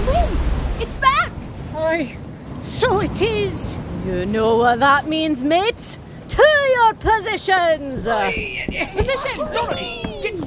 [0.00, 0.38] The wind!
[0.80, 1.30] It's back!
[1.74, 2.16] Aye,
[2.62, 3.76] so it is.
[4.06, 5.98] You know what that means, mates?
[6.28, 6.42] To
[6.74, 8.04] your positions!
[8.04, 9.50] Positions!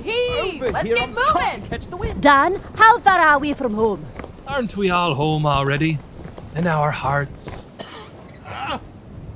[0.02, 1.62] Hey, let's get moving!
[1.70, 2.20] Catch the wind.
[2.20, 4.04] Dan, how far are we from home?
[4.48, 6.00] Aren't we all home already?
[6.56, 7.68] In our hearts?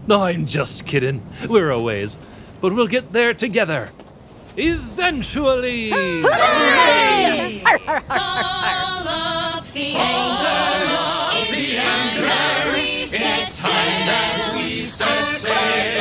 [0.08, 1.22] No, I'm just kidding.
[1.48, 2.18] We're a ways.
[2.60, 3.92] But we'll get there together.
[4.56, 5.92] Eventually!
[5.94, 6.28] All
[8.10, 8.97] up
[9.74, 11.38] the anchor.
[11.50, 12.16] It's time
[14.08, 15.97] that we set sail.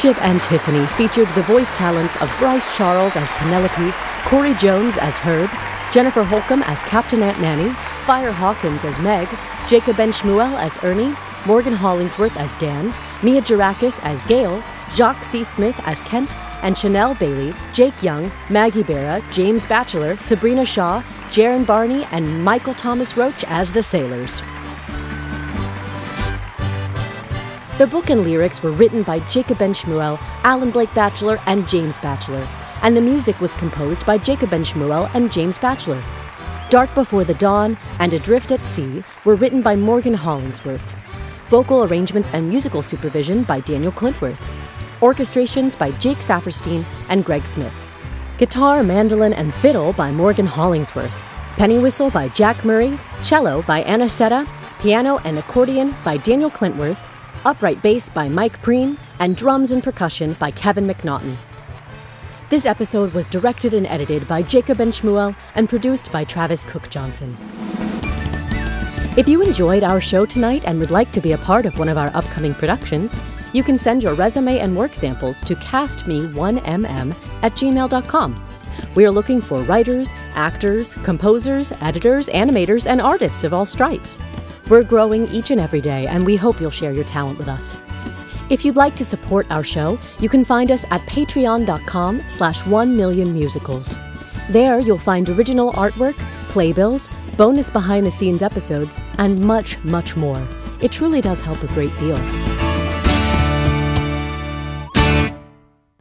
[0.00, 3.92] Ship Antiphony featured the voice talents of Bryce Charles as Penelope,
[4.24, 5.50] Corey Jones as Herb,
[5.92, 7.68] Jennifer Holcomb as Captain Aunt Nanny,
[8.06, 9.28] Fire Hawkins as Meg,
[9.68, 15.44] Jacob Ben Shmuel as Ernie, Morgan Hollingsworth as Dan, Mia Jarakis as Gail, Jacques C.
[15.44, 21.66] Smith as Kent, and Chanel Bailey, Jake Young, Maggie Barra, James Batchelor, Sabrina Shaw, Jaron
[21.66, 24.40] Barney, and Michael Thomas Roach as the sailors.
[27.80, 31.96] The book and lyrics were written by Jacob Ben Shmuel, Alan Blake Batchelor, and James
[31.96, 32.46] Batchelor,
[32.82, 36.02] and the music was composed by Jacob Ben Shmuel and James Batchelor.
[36.68, 40.94] Dark Before the Dawn and Adrift at Sea were written by Morgan Hollingsworth.
[41.48, 44.46] Vocal arrangements and musical supervision by Daniel Clintworth.
[45.00, 47.74] Orchestrations by Jake Saperstein and Greg Smith.
[48.36, 51.18] Guitar, mandolin, and fiddle by Morgan Hollingsworth.
[51.56, 52.98] Penny whistle by Jack Murray.
[53.24, 54.46] Cello by Anna Setta.
[54.80, 57.06] Piano and accordion by Daniel Clintworth.
[57.44, 58.98] Upright bass by Mike Preen.
[59.18, 61.36] And drums and percussion by Kevin McNaughton.
[62.48, 66.88] This episode was directed and edited by Jacob Ben Shmuel and produced by Travis Cook
[66.88, 67.36] Johnson.
[69.16, 71.88] If you enjoyed our show tonight and would like to be a part of one
[71.88, 73.16] of our upcoming productions,
[73.52, 78.46] you can send your resume and work samples to castme1mm at gmail.com.
[78.94, 84.18] We are looking for writers, actors, composers, editors, animators, and artists of all stripes.
[84.70, 87.76] We're growing each and every day, and we hope you'll share your talent with us.
[88.50, 92.96] If you'd like to support our show, you can find us at patreon.com slash 1
[92.96, 93.96] million musicals.
[94.48, 96.14] There you'll find original artwork,
[96.50, 100.40] playbills, bonus behind the scenes episodes, and much, much more.
[100.80, 102.16] It truly does help a great deal.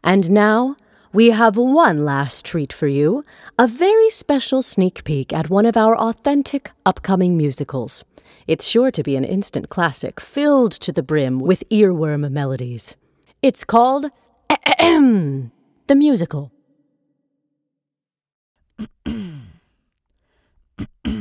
[0.04, 0.76] And now,
[1.12, 3.26] we have one last treat for you
[3.58, 8.04] a very special sneak peek at one of our authentic upcoming musicals.
[8.48, 12.96] It's sure to be an instant classic filled to the brim with earworm melodies.
[13.42, 14.08] It's called
[14.80, 15.52] The
[15.96, 16.52] Musical.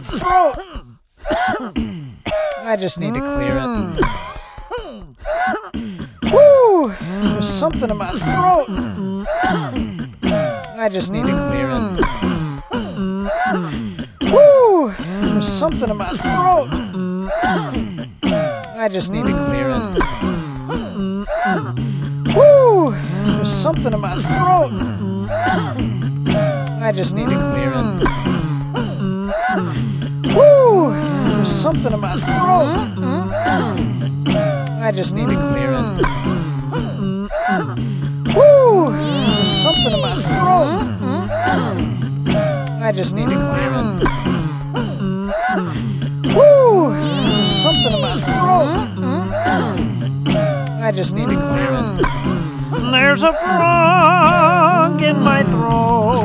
[0.00, 0.56] something in my throat.
[2.62, 4.00] I just need to clear it.
[6.30, 8.66] Whew, there's something in my throat.
[10.78, 12.00] I just need to clear it.
[14.30, 16.68] Whew, there's something in my throat.
[18.24, 20.00] I just need to clear it.
[22.32, 22.94] Whew,
[23.24, 24.72] there's something in my throat.
[26.82, 28.29] I just need to clear it.
[31.60, 32.88] Something in my throat.
[32.96, 33.30] Mm-hmm.
[34.82, 36.00] I just need to clear it.
[36.72, 37.26] Mm-hmm.
[38.32, 40.84] Whew, there's something in my throat.
[41.02, 42.82] Mm-hmm.
[42.82, 44.00] I just need to clear it.
[46.24, 48.88] There's something in my throat.
[50.82, 52.00] I just need to clear it.
[52.90, 56.24] There's a frog in my throat,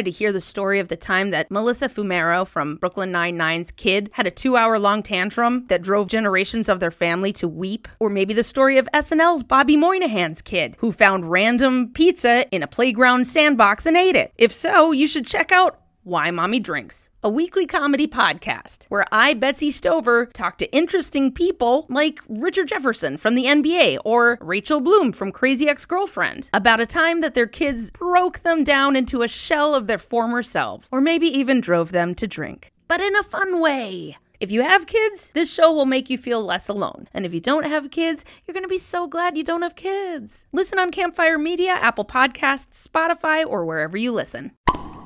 [0.00, 4.08] wanted to hear the story of the time that Melissa Fumero from Brooklyn Nine-Nine's kid
[4.14, 7.86] had a two-hour-long tantrum that drove generations of their family to weep?
[7.98, 12.66] Or maybe the story of SNL's Bobby Moynihan's kid who found random pizza in a
[12.66, 14.32] playground sandbox and ate it?
[14.38, 19.34] If so, you should check out Why Mommy Drinks, a weekly comedy podcast where I,
[19.34, 25.12] Betsy Stover, talk to interesting people like Richard Jefferson from the NBA or Rachel Bloom
[25.12, 29.28] from Crazy Ex Girlfriend about a time that their kids broke them down into a
[29.28, 32.72] shell of their former selves, or maybe even drove them to drink.
[32.88, 34.16] But in a fun way.
[34.40, 37.08] If you have kids, this show will make you feel less alone.
[37.12, 39.76] And if you don't have kids, you're going to be so glad you don't have
[39.76, 40.46] kids.
[40.50, 44.52] Listen on Campfire Media, Apple Podcasts, Spotify, or wherever you listen.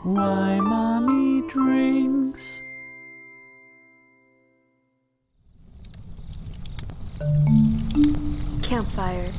[0.04, 2.60] Why mommy drinks.
[8.62, 9.32] Campfire